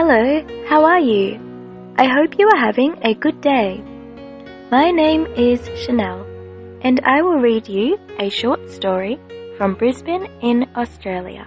[0.00, 1.38] Hello, how are you?
[1.98, 3.84] I hope you are having a good day.
[4.70, 6.24] My name is Chanel,
[6.80, 9.20] and I will read you a short story
[9.58, 11.46] from Brisbane in Australia.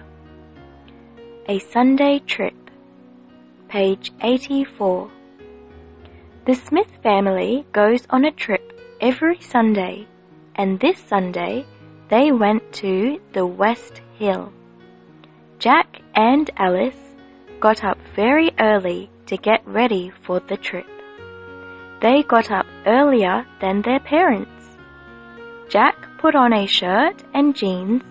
[1.48, 2.54] A Sunday Trip,
[3.68, 5.10] page 84.
[6.46, 10.06] The Smith family goes on a trip every Sunday,
[10.54, 11.66] and this Sunday
[12.08, 14.52] they went to the West Hill.
[15.58, 17.03] Jack and Alice
[17.60, 20.86] got up very early to get ready for the trip.
[22.00, 24.50] They got up earlier than their parents.
[25.68, 28.02] Jack put on a shirt and jeans,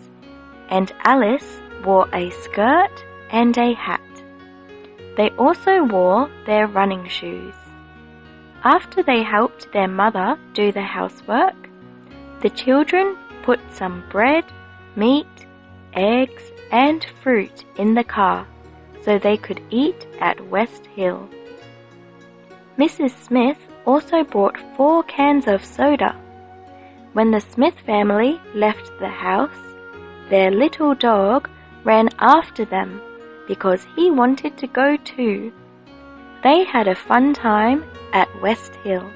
[0.69, 4.01] and Alice wore a skirt and a hat.
[5.17, 7.53] They also wore their running shoes.
[8.63, 11.69] After they helped their mother do the housework,
[12.41, 14.45] the children put some bread,
[14.95, 15.27] meat,
[15.93, 18.47] eggs, and fruit in the car
[19.03, 21.29] so they could eat at West Hill.
[22.77, 23.11] Mrs.
[23.23, 26.15] Smith also bought four cans of soda.
[27.13, 29.75] When the Smith family left the house,
[30.29, 31.49] their little dog
[31.83, 33.01] ran after them
[33.47, 35.51] because he wanted to go too.
[36.43, 39.09] They had a fun time at West Hill.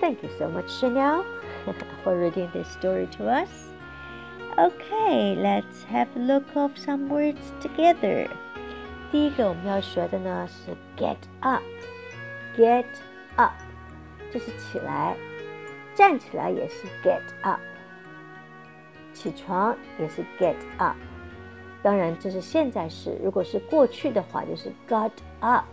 [0.00, 1.24] Thank you so much, Chanel,
[2.02, 3.68] for reading this story to us.
[4.58, 8.28] Okay, let's have a look of some words together.
[9.14, 12.84] 第一个我们要学的呢是 get up，get
[13.36, 13.52] up，
[14.32, 15.16] 就是起来，
[15.94, 17.60] 站起来也是 get up，
[19.12, 20.96] 起床也是 get up。
[21.80, 25.64] 当然这是现在时，如果是过去的话，就是 got up。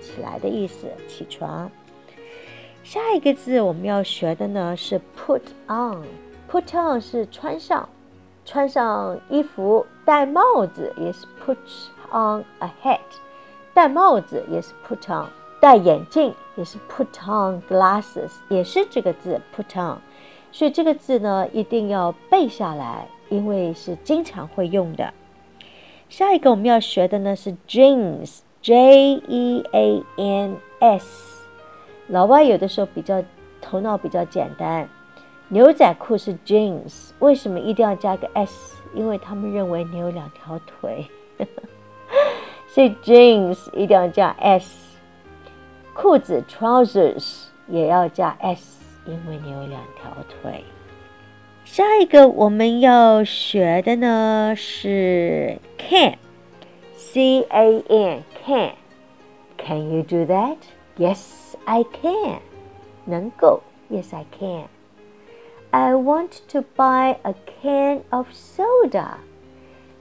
[0.00, 1.68] 起来的意思，起床。
[2.84, 7.88] 下一个字我们要学的呢是 put on，put on 是穿上，
[8.44, 11.56] 穿上衣服，戴帽子也是 put
[12.16, 13.00] on a hat，
[13.74, 15.28] 戴帽子也是 put on，
[15.60, 19.98] 戴眼镜也是 put on glasses，也是这个字 put on。
[20.50, 25.12] 所以这个字呢一定要背下来，因为是经常会用的。
[26.08, 28.40] 下一个我们要学的呢是 jeans。
[28.62, 31.46] J E A N S，
[32.08, 33.22] 老外有的时候比较
[33.60, 34.88] 头脑比较简单，
[35.50, 38.82] 牛仔裤是 jeans，为什么一定要加个 s？
[38.92, 41.06] 因为他们认为你有两条腿，
[42.75, 44.97] 所以 jeans 一定要加 s。
[45.93, 50.63] 裤子 trousers 也要加 s，因为你有两条腿。
[51.63, 58.73] 下一个我们要学的呢是 can，C A N。can.
[59.57, 60.57] Can you do that?
[60.97, 62.39] Yes, I can.
[63.05, 64.67] 能够 Yes, I can.
[65.71, 69.17] I want to buy a can of soda.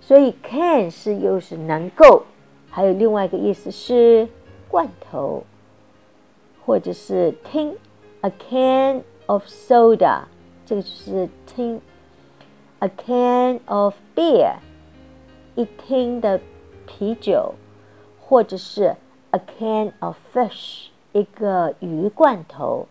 [0.01, 2.25] 所以 can 是又是能够，
[2.76, 4.28] 还有另外一个意思是
[4.68, 5.46] 罐头，
[6.66, 7.74] 或者是听
[8.20, 10.24] a can of soda，
[10.66, 11.80] 这个就是听
[12.80, 14.56] a can of beer，
[15.56, 16.42] 一听的
[16.86, 17.54] 啤酒。
[18.20, 18.96] 或者是
[19.30, 22.88] a can of fish 一个鱼罐头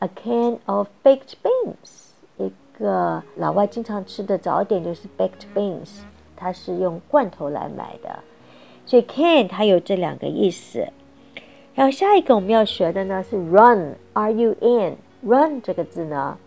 [0.00, 6.02] ，a can of baked beans 一个老外经常吃的早点就是 baked beans，
[6.36, 8.22] 它是用罐头来买的，
[8.88, 10.88] 所以 can 它有这两个意思。
[11.74, 16.38] 然后下一个我们要学的呢是 run，r u n，run 这个字呢，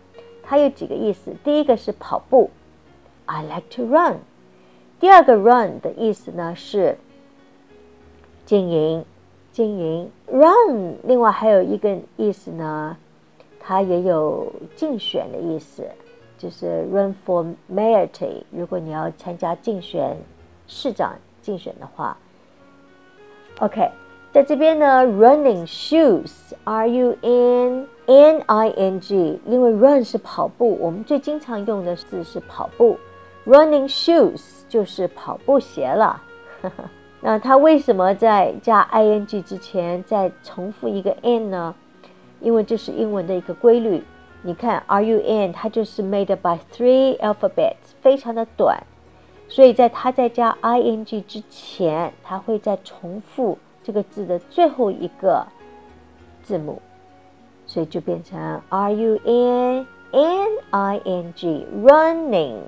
[0.42, 1.32] 它有几个意思。
[1.44, 2.50] 第一个是跑步
[3.26, 4.16] ，I like to run。
[4.98, 6.98] 第二个 run 的意思呢是。
[8.44, 9.04] 经营，
[9.52, 10.96] 经营，run。
[11.04, 12.96] 另外还有一个意思呢，
[13.60, 15.88] 它也有竞选的意思，
[16.36, 18.08] 就是 run for mayor。
[18.50, 20.16] 如果你要参加竞选
[20.66, 22.18] 市长竞选的话
[23.62, 23.88] ，OK，
[24.32, 32.98] 在这边呢，running shoes，R U N N I N G，因为 run 是跑步，我们最经常用的字是跑步
[33.46, 36.20] ，running shoes 就是跑步鞋了。
[37.20, 41.72] 那它为什么在加 ing 之前再重复一个 n 呢？
[42.40, 44.02] 因为这是英文的一个规律。
[44.42, 48.76] 你看 ruin 它就是 made by three alphabets，非常的短，
[49.52, 55.46] 所以在它在加 ing 之前，它会再重复这个字的最后一个
[56.42, 56.80] 字母，
[57.66, 58.40] 所以就变成
[58.70, 59.20] run
[60.10, 62.60] n i n g running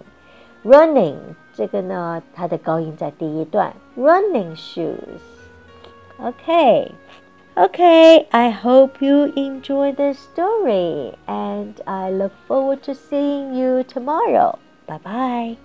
[0.63, 1.17] running。
[1.55, 5.23] 这个呢，它的高音在第一段，running shoes。
[6.21, 6.91] Okay.
[7.57, 14.59] Okay, I hope you enjoy the story and I look forward to seeing you tomorrow.
[14.87, 15.64] Bye bye.